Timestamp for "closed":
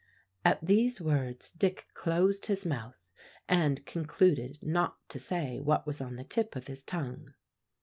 1.93-2.47